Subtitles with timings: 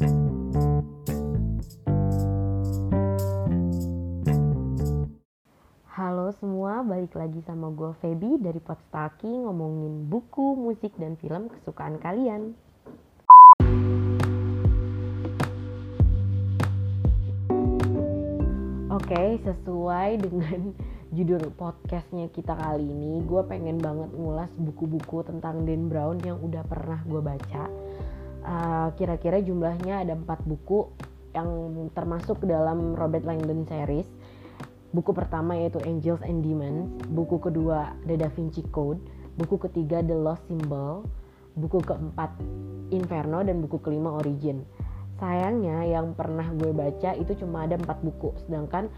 [0.00, 0.08] Halo
[6.40, 12.56] semua, balik lagi sama gue Feby dari Podstaki ngomongin buku, musik, dan film kesukaan kalian.
[18.88, 20.72] Oke, sesuai dengan
[21.20, 26.64] judul podcastnya kita kali ini, gue pengen banget ngulas buku-buku tentang Dan Brown yang udah
[26.64, 27.68] pernah gue baca.
[28.40, 30.88] Uh, kira-kira jumlahnya ada empat buku
[31.36, 31.48] yang
[31.92, 34.08] termasuk dalam Robert Langdon series.
[34.90, 38.98] Buku pertama yaitu Angels and Demons, buku kedua The Da Vinci Code,
[39.38, 41.06] buku ketiga The Lost Symbol,
[41.54, 42.34] buku keempat
[42.90, 44.66] Inferno dan buku kelima Origin
[45.20, 48.88] sayangnya yang pernah gue baca itu cuma ada empat buku sedangkan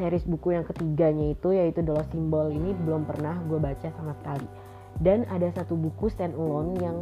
[0.00, 4.16] series buku yang ketiganya itu yaitu The Lost Symbol ini belum pernah gue baca sama
[4.16, 4.48] sekali
[5.04, 6.96] dan ada satu buku stand alone yang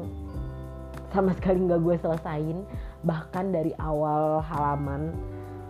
[1.15, 2.59] sama sekali nggak gue selesain
[3.07, 5.15] bahkan dari awal halaman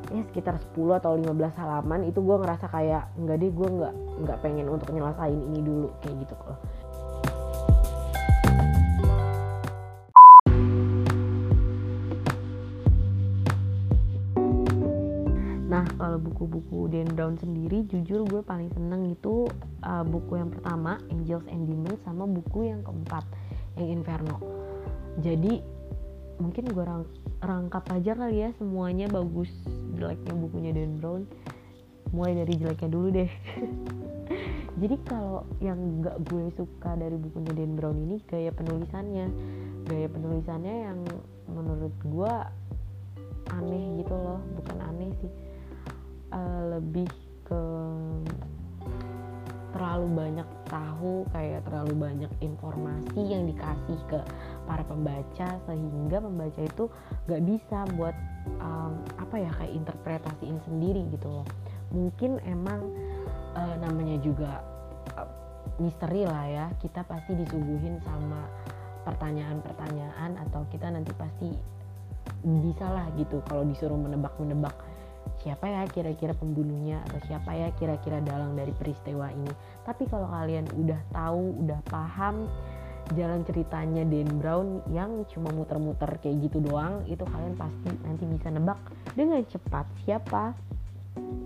[0.08, 4.38] ya sekitar 10 atau 15 halaman itu gue ngerasa kayak nggak deh gue nggak nggak
[4.40, 6.58] pengen untuk nyelesain ini dulu kayak gitu loh
[15.74, 19.50] Nah, kalau buku-buku Dan Brown sendiri, jujur gue paling seneng itu
[19.82, 23.26] uh, buku yang pertama, Angels and Demons, sama buku yang keempat,
[23.74, 24.63] yang Inferno.
[25.20, 25.62] Jadi,
[26.42, 27.06] mungkin gue rang
[27.44, 29.52] rangkap aja kali ya semuanya bagus
[29.94, 31.22] jeleknya bukunya Dan Brown.
[32.10, 33.30] Mulai dari jeleknya dulu deh.
[34.82, 39.26] Jadi kalau yang gak gue suka dari bukunya Dan Brown ini gaya penulisannya.
[39.86, 40.98] Gaya penulisannya yang
[41.46, 42.32] menurut gue
[43.52, 45.32] aneh gitu loh, bukan aneh sih
[46.34, 47.08] uh, lebih
[47.44, 47.62] ke
[49.74, 54.18] terlalu banyak tahu kayak terlalu banyak informasi yang dikasih ke
[54.66, 56.90] para pembaca sehingga pembaca itu
[57.30, 58.16] gak bisa buat
[58.58, 61.46] um, apa ya kayak interpretasiin sendiri gitu loh.
[61.94, 62.90] Mungkin emang
[63.54, 64.66] uh, namanya juga
[65.14, 65.30] uh,
[65.78, 68.42] misteri lah ya kita pasti disuguhin sama
[69.06, 71.54] pertanyaan-pertanyaan atau kita nanti pasti
[72.42, 74.74] bisa lah gitu kalau disuruh menebak-menebak
[75.42, 79.52] siapa ya kira-kira pembunuhnya atau siapa ya kira-kira dalang dari peristiwa ini.
[79.84, 82.48] Tapi kalau kalian udah tahu udah paham
[83.12, 88.48] jalan ceritanya Dan Brown yang cuma muter-muter kayak gitu doang itu kalian pasti nanti bisa
[88.48, 88.80] nebak
[89.12, 90.56] dengan cepat siapa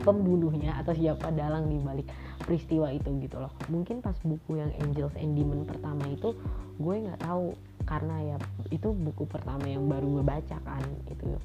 [0.07, 2.09] pembunuhnya atau siapa dalang di balik
[2.47, 3.53] peristiwa itu gitu loh.
[3.69, 6.33] Mungkin pas buku yang Angels and Demon pertama itu
[6.79, 7.53] gue nggak tahu
[7.85, 8.37] karena ya
[8.71, 11.37] itu buku pertama yang baru gue baca kan itu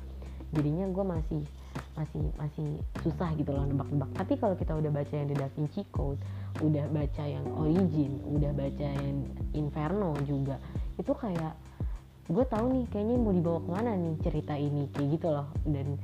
[0.54, 1.42] jadinya gue masih
[1.94, 2.68] masih masih
[3.06, 4.10] susah gitu loh nebak-nebak.
[4.18, 6.22] Tapi kalau kita udah baca yang The Da Vinci Code
[6.62, 9.26] udah baca yang Origin udah baca yang
[9.58, 10.62] Inferno juga
[11.02, 11.54] itu kayak
[12.30, 15.48] gue tahu nih kayaknya mau dibawa ke mana nih cerita ini kayak gitu loh.
[15.66, 15.98] Dan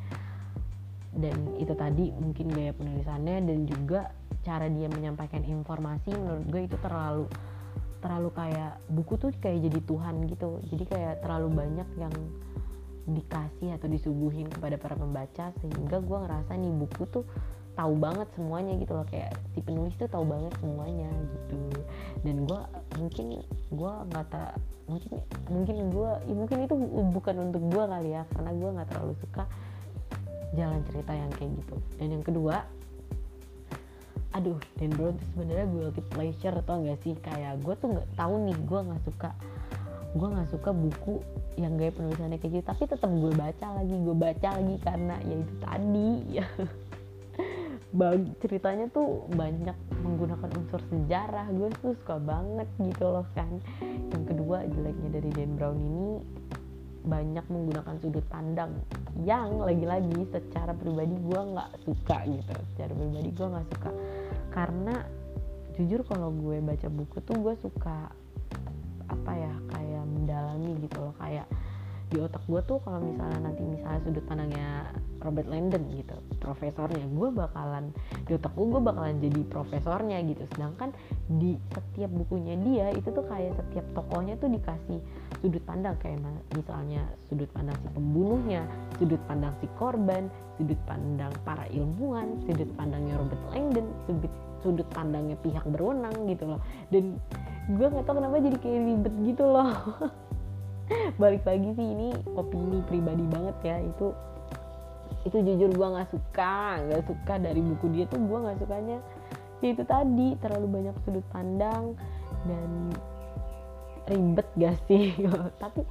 [1.09, 4.13] dan itu tadi mungkin gaya penulisannya dan juga
[4.45, 7.25] cara dia menyampaikan informasi menurut gue itu terlalu
[7.99, 10.49] terlalu kayak buku tuh kayak jadi Tuhan gitu.
[10.71, 12.13] Jadi kayak terlalu banyak yang
[13.11, 17.25] dikasih atau disuguhin kepada para pembaca sehingga gue ngerasa nih buku tuh
[17.79, 19.07] tahu banget semuanya gitu loh.
[19.07, 21.59] Kayak si penulis tuh tahu banget semuanya gitu.
[22.27, 22.59] Dan gue
[22.99, 23.25] mungkin
[23.71, 24.59] gue nggak tak
[24.89, 25.21] mungkin
[25.53, 26.75] mungkin gue ya mungkin itu
[27.13, 29.43] bukan untuk gue kali ya karena gue nggak terlalu suka
[30.57, 31.75] jalan cerita yang kayak gitu.
[32.01, 32.65] Dan yang kedua
[34.29, 37.17] aduh Dan Brown tuh sebenarnya guilty pleasure atau enggak sih?
[37.17, 39.29] Kayak gue tuh nggak tahu nih gue nggak suka
[40.09, 41.21] gue nggak suka buku
[41.57, 45.35] yang gaya penulisannya kayak gitu tapi tetap gue baca lagi gue baca lagi karena ya
[45.39, 46.11] itu tadi.
[46.29, 46.45] Ya
[48.37, 49.73] ceritanya tuh banyak
[50.05, 53.49] menggunakan unsur sejarah gue tuh suka banget gitu loh kan.
[54.13, 56.09] Yang kedua jeleknya dari Dan Brown ini
[56.99, 58.77] banyak menggunakan sudut pandang
[59.25, 62.53] yang lagi-lagi secara pribadi gue nggak suka gitu.
[62.77, 63.91] Secara pribadi gue nggak suka.
[64.53, 64.95] Karena
[65.73, 68.13] jujur kalau gue baca buku tuh gue suka
[69.09, 69.48] apa ya
[70.89, 71.13] gitu loh.
[71.21, 71.45] Kayak
[72.09, 74.89] di otak gue tuh kalau misalnya nanti misalnya sudut pandangnya
[75.21, 77.93] Robert Langdon gitu profesornya gue bakalan
[78.25, 80.43] di otak gue gue bakalan jadi profesornya gitu.
[80.57, 80.89] Sedangkan
[81.29, 84.99] di setiap bukunya dia itu tuh kayak setiap tokohnya tuh dikasih
[85.45, 85.93] sudut pandang.
[86.01, 86.25] Kayak
[86.57, 88.61] misalnya sudut pandang si pembunuhnya
[88.97, 94.33] sudut pandang si korban sudut pandang para ilmuwan sudut pandangnya Robert Langdon sudut
[94.65, 96.61] sudut pandangnya pihak berwenang gitu loh.
[96.89, 97.21] Dan
[97.69, 99.69] gue nggak tahu kenapa jadi kayak ribet gitu loh
[101.21, 103.77] balik lagi sih ini opini pribadi banget ya.
[103.81, 104.13] Itu
[105.27, 108.21] itu jujur gue nggak suka nggak suka dari buku dia tuh.
[108.21, 108.99] Gue nggak sukanya
[109.59, 111.91] ya itu tadi terlalu banyak sudut pandang
[112.47, 112.69] dan
[114.07, 115.13] ribet gak sih?
[115.63, 115.83] Tapi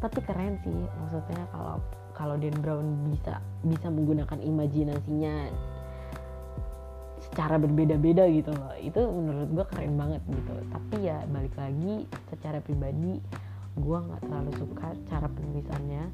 [0.00, 0.72] tapi keren sih.
[0.72, 1.76] Maksudnya kalau
[2.16, 5.52] kalau Dan Brown bisa bisa menggunakan imajinasinya
[7.20, 8.72] secara berbeda-beda gitu loh.
[8.80, 10.52] Itu menurut gue keren banget gitu.
[10.72, 13.20] Tapi ya balik lagi secara pribadi
[13.80, 16.04] gue nggak terlalu suka cara penulisannya.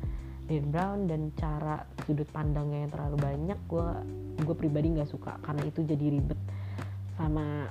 [0.46, 3.88] Dan Brown dan cara sudut pandangnya yang terlalu banyak gue
[4.46, 5.42] gue pribadi nggak suka.
[5.42, 6.38] Karena itu jadi ribet
[7.18, 7.66] sama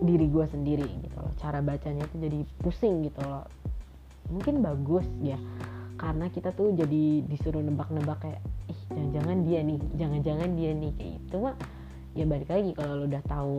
[0.00, 1.32] diri gue sendiri gitu loh.
[1.36, 3.44] Cara bacanya itu jadi pusing gitu loh.
[4.32, 5.36] Mungkin bagus ya
[5.98, 8.40] karena kita tuh jadi disuruh nebak-nebak kayak
[8.70, 10.92] ih jangan-jangan dia nih jangan-jangan dia nih.
[10.96, 11.56] Kayak itu mah
[12.16, 13.56] ya balik lagi kalau lo udah tahu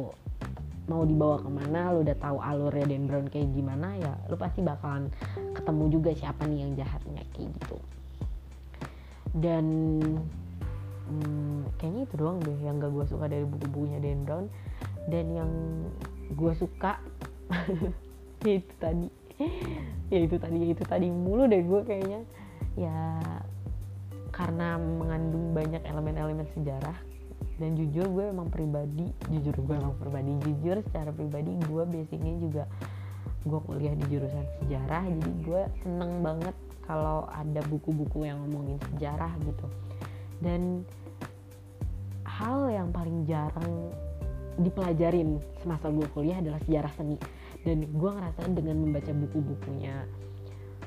[0.89, 4.65] mau dibawa ke mana lo udah tahu alurnya Dan Brown kayak gimana ya lo pasti
[4.65, 5.13] bakalan
[5.53, 7.77] ketemu juga siapa nih yang jahatnya kayak gitu.
[9.37, 9.65] Dan
[11.05, 14.45] hmm, kayaknya itu doang deh yang gak gue suka dari buku-bukunya Dan Brown.
[15.05, 15.51] Dan yang
[16.33, 16.97] gue suka
[18.49, 19.07] itu tadi.
[20.09, 22.25] Ya itu tadi ya itu tadi mulu deh gue kayaknya.
[22.73, 23.21] Ya
[24.33, 27.08] karena mengandung banyak elemen-elemen sejarah
[27.59, 32.63] dan jujur gue emang pribadi jujur gue emang pribadi jujur secara pribadi gue basicnya juga
[33.43, 36.55] gue kuliah di jurusan sejarah jadi gue seneng banget
[36.89, 39.67] kalau ada buku-buku yang ngomongin sejarah gitu.
[40.41, 40.81] Dan
[42.25, 43.93] hal yang paling jarang
[44.57, 47.21] dipelajarin semasa gue kuliah adalah sejarah seni.
[47.61, 50.07] Dan gue ngerasa dengan membaca buku-bukunya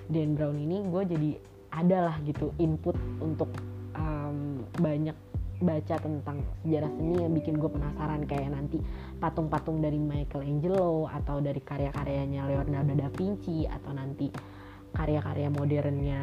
[0.09, 1.31] Dan Brown ini gue jadi
[1.73, 3.49] adalah gitu input untuk
[3.95, 5.15] um, banyak
[5.63, 8.27] baca tentang sejarah seni yang bikin gue penasaran.
[8.27, 8.83] Kayak nanti
[9.23, 14.29] patung-patung dari Michelangelo atau dari karya-karyanya Leonardo da Vinci atau nanti
[14.93, 16.23] karya-karya modernnya.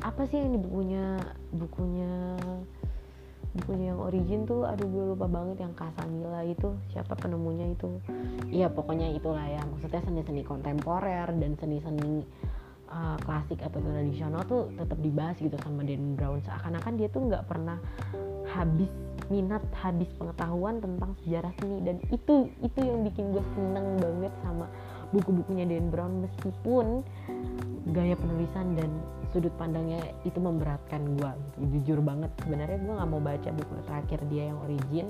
[0.00, 1.18] Apa sih yang di bukunya?
[1.52, 2.38] Bukunya
[3.56, 7.98] bukunya yang origin tuh aduh gue lupa banget yang Casamila itu siapa penemunya itu.
[8.52, 9.64] Iya pokoknya itulah ya.
[9.64, 12.22] Maksudnya seni-seni kontemporer dan seni-seni
[12.90, 16.42] uh, klasik atau tradisional tuh tetap dibahas gitu sama Dan Brown.
[16.42, 17.78] Seakan-akan dia tuh nggak pernah
[18.46, 18.90] habis
[19.26, 21.82] minat habis pengetahuan tentang sejarah seni.
[21.82, 24.66] Dan itu itu yang bikin gue seneng banget sama
[25.10, 26.26] buku-bukunya Dan Brown.
[26.26, 27.02] Meskipun
[27.90, 28.90] gaya penulisan dan
[29.34, 31.30] sudut pandangnya itu memberatkan gue
[31.74, 35.06] jujur banget sebenarnya gue nggak mau baca buku terakhir dia yang origin.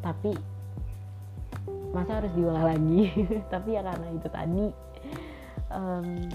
[0.00, 0.32] Tapi
[1.92, 3.12] masa harus diolah lagi?
[3.52, 4.66] Tapi ya karena itu tadi.
[5.70, 6.26] Um,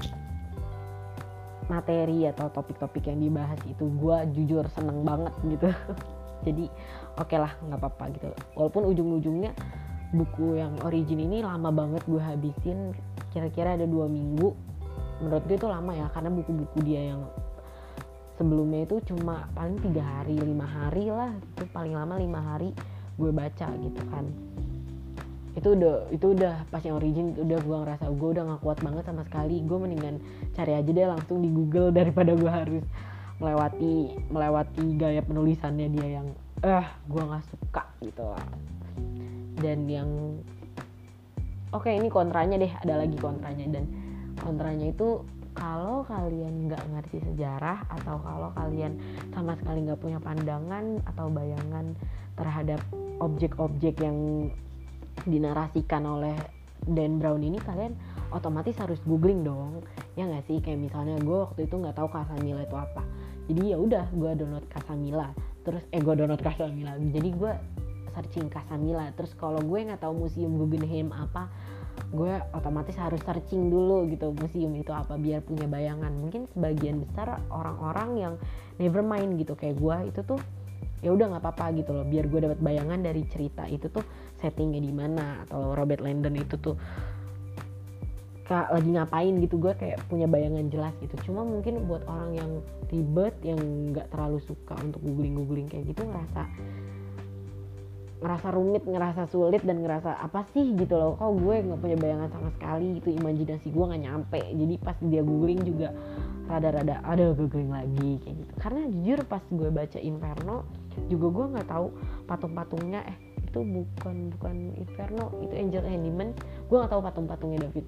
[1.68, 5.70] materi atau topik-topik yang dibahas itu gue jujur seneng banget gitu.
[6.46, 6.66] Jadi
[7.18, 8.28] oke okay lah nggak apa-apa gitu.
[8.54, 9.52] Walaupun ujung-ujungnya
[10.14, 12.94] buku yang origin ini lama banget gue habisin
[13.34, 14.54] kira-kira ada dua minggu.
[15.24, 17.22] Menurut gue itu lama ya karena buku-buku dia yang
[18.36, 21.34] sebelumnya itu cuma paling tiga hari lima hari lah.
[21.56, 22.70] Itu paling lama lima hari
[23.16, 24.28] gue baca gitu kan
[25.56, 29.04] itu udah itu udah pas yang origin udah gue ngerasa gue udah gak kuat banget
[29.08, 29.64] sama sekali.
[29.64, 30.20] Gue mendingan
[30.52, 32.84] cari aja deh langsung di Google daripada gue harus
[33.40, 36.28] melewati melewati gaya penulisannya dia yang
[36.64, 38.46] eh gue nggak suka gitu lah.
[39.60, 40.10] Dan yang
[41.72, 43.80] oke okay, ini kontranya deh ada lagi kontranya.
[43.80, 43.88] Dan
[44.40, 45.24] kontranya itu
[45.56, 49.00] kalau kalian nggak ngerti sejarah atau kalau kalian
[49.32, 51.96] sama sekali nggak punya pandangan atau bayangan
[52.36, 52.84] terhadap
[53.24, 54.52] objek-objek yang
[55.26, 56.36] dinarasikan oleh
[56.86, 57.98] Dan Brown ini kalian
[58.30, 59.82] otomatis harus googling dong.
[60.14, 60.62] Ya nggak sih?
[60.62, 63.02] Kayak misalnya gue waktu itu nggak tahu Casamila itu apa.
[63.50, 65.34] Jadi ya udah gue download Casamila.
[65.66, 66.94] Terus eh gue download Casamila.
[67.02, 67.54] Jadi gue
[68.14, 69.10] searching Casamila.
[69.18, 71.50] Terus kalau gue nggak tahu museum Guggenheim apa
[72.12, 76.12] gue otomatis harus searching dulu gitu museum itu apa biar punya bayangan.
[76.14, 78.34] Mungkin sebagian besar orang-orang yang
[78.78, 79.58] never mind gitu.
[79.58, 80.40] Kayak gue itu tuh
[81.04, 84.06] ya udah nggak apa-apa gitu loh biar gue dapat bayangan dari cerita itu tuh
[84.40, 86.76] settingnya di mana atau Robert Landon itu tuh
[88.46, 92.52] kak lagi ngapain gitu gue kayak punya bayangan jelas gitu cuma mungkin buat orang yang
[92.94, 93.58] ribet yang
[93.90, 96.46] nggak terlalu suka untuk googling googling kayak gitu ngerasa
[98.26, 101.14] ngerasa rumit, ngerasa sulit dan ngerasa apa sih gitu loh.
[101.14, 104.42] Kok gue nggak punya bayangan sama sekali itu imajinasi gue nggak nyampe.
[104.42, 105.94] Jadi pas dia googling juga
[106.50, 108.54] rada-rada ada googling lagi kayak gitu.
[108.58, 110.58] Karena jujur pas gue baca Inferno
[111.12, 111.88] juga gue nggak tahu
[112.26, 116.36] patung-patungnya eh itu bukan bukan Inferno itu Angel Handyman
[116.68, 117.88] gue nggak tahu patung-patungnya David.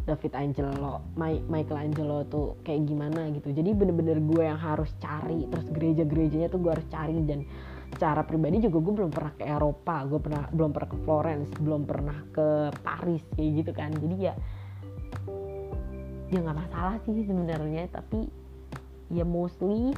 [0.00, 3.52] David Angelo, Michael Angelo tuh kayak gimana gitu.
[3.52, 7.20] Jadi bener-bener gue yang harus cari, terus gereja-gerejanya tuh gue harus cari.
[7.20, 7.44] Dan
[7.94, 11.82] secara pribadi juga gue belum pernah ke Eropa gue pernah belum pernah ke Florence belum
[11.90, 12.48] pernah ke
[12.80, 13.90] Paris kayak gitu kan.
[13.92, 14.34] Jadi ya
[16.30, 17.90] ya nggak masalah sih sebenarnya.
[17.90, 18.30] Tapi
[19.10, 19.94] ya mostly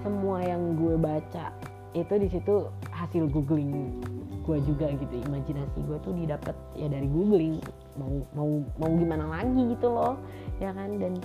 [0.00, 1.52] semua yang gue baca
[1.90, 3.98] itu di situ hasil googling
[4.50, 7.62] gue juga gitu imajinasi gue tuh didapat ya dari googling.
[7.94, 8.50] Mau mau
[8.82, 10.18] mau gimana lagi gitu loh
[10.58, 10.96] ya kan?
[10.98, 11.22] Dan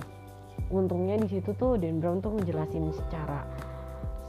[0.70, 3.42] untungnya di situ tuh Dan Brown tuh ngejelasin secara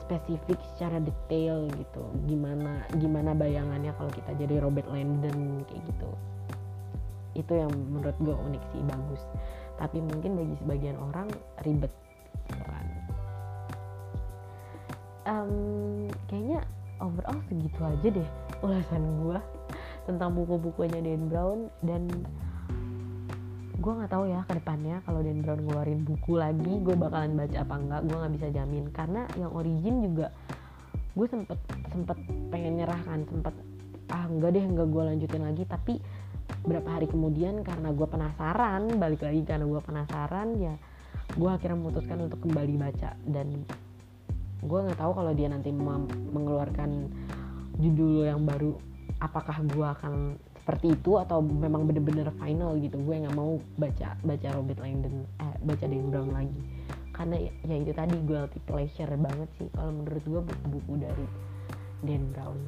[0.02, 2.04] spesifik secara detail gitu.
[2.26, 6.10] Gimana gimana bayangannya kalau kita jadi Robert Landon kayak gitu.
[7.38, 9.22] Itu yang menurut gue unik sih bagus.
[9.78, 11.30] Tapi mungkin bagi sebagian orang
[11.62, 11.94] ribet
[15.28, 16.64] um, kayaknya
[16.98, 18.30] overall segitu aja deh
[18.64, 19.40] ulasan gue
[20.08, 21.60] tentang buku-bukunya Dan Brown.
[21.84, 22.08] Dan
[23.78, 27.58] gue nggak tahu ya ke depannya kalau Dan Brown ngeluarin buku lagi gue bakalan baca
[27.62, 28.86] apa enggak gue nggak bisa jamin.
[28.90, 30.32] Karena yang origin juga
[31.14, 31.60] gue sempet
[31.92, 32.18] sempet
[32.50, 33.54] pengen nyerah kan sempet
[34.08, 35.64] ah enggak deh enggak gue lanjutin lagi.
[35.68, 35.94] Tapi
[36.64, 40.76] berapa hari kemudian karena gue penasaran balik lagi karena gue penasaran ya
[41.36, 43.68] gue akhirnya memutuskan untuk kembali baca dan
[44.68, 47.10] gue nggak tahu kalau dia nanti mengeluarkan
[47.80, 48.76] judul yang baru
[49.24, 53.00] apakah gue akan seperti itu atau memang bener-bener final gitu.
[53.00, 56.60] Gue nggak mau baca baca Robert Langdon eh baca Dan Brown lagi.
[57.16, 61.26] Karena ya, itu tadi guilty pleasure banget sih kalau menurut gue buku-buku dari
[62.06, 62.60] Dan Brown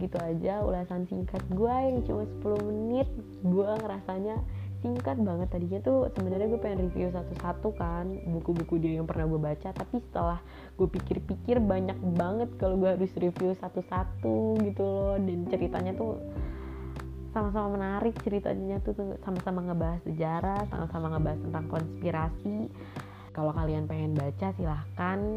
[0.00, 3.04] segitu aja ulasan singkat gue yang cuma 10 menit.
[3.44, 4.40] Gue ngerasanya
[4.80, 5.52] singkat banget.
[5.52, 9.76] Tadinya tuh sebenarnya gue pengen review satu-satu kan buku-buku dia yang pernah gue baca.
[9.76, 10.40] Tapi setelah
[10.80, 15.20] gue pikir-pikir banyak banget kalau gue harus review satu-satu gitu loh.
[15.20, 16.16] Dan ceritanya tuh
[17.36, 18.16] sama-sama menarik.
[18.24, 22.72] Ceritanya tuh sama-sama ngebahas sejarah sama-sama ngebahas tentang konspirasi.
[23.36, 25.36] Kalau kalian pengen baca silahkan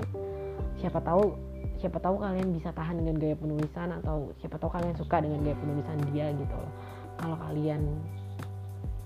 [0.81, 1.53] siapa tahu
[1.83, 5.57] siapa tahu kalian bisa tahan dengan gaya penulisan atau siapa tahu kalian suka dengan gaya
[5.59, 6.71] penulisan dia gitu loh.
[7.19, 7.81] Kalau kalian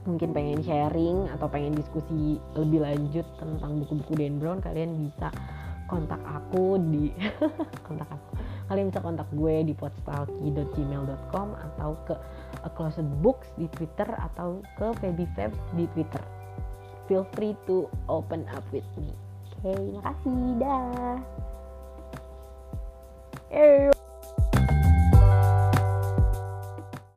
[0.08, 5.34] mungkin pengen sharing atau pengen diskusi lebih lanjut tentang buku-buku Dan Brown kalian bisa
[5.92, 7.12] kontak aku di
[7.90, 8.30] kontak aku.
[8.68, 12.16] Kalian bisa kontak gue di podstalky.gmail.com atau ke
[12.62, 16.24] A Closet Books di Twitter atau ke Fabs di Twitter.
[17.10, 19.10] Feel free to open up with me.
[19.58, 20.40] Oke okay, makasih.
[20.60, 21.47] Dah
[23.50, 23.97] Eu